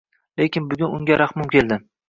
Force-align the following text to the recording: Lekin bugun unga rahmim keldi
Lekin 0.41 0.65
bugun 0.71 0.97
unga 1.01 1.21
rahmim 1.25 1.55
keldi 1.55 1.83